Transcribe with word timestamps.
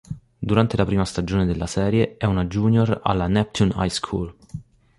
Durante 0.41 0.77
la 0.77 0.85
prima 0.85 1.05
stagione 1.05 1.45
della 1.45 1.67
serie 1.67 2.17
è 2.17 2.25
una 2.25 2.45
Junior 2.45 3.01
alla 3.03 3.27
"Neptune 3.27 3.71
High 3.77 3.91
School". 3.91 4.35